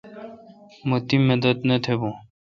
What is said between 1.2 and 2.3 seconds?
مدد نہ تھبون۔